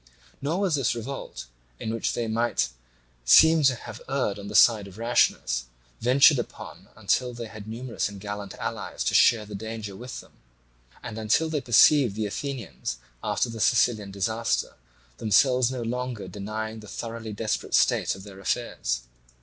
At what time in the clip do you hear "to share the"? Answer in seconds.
9.03-9.53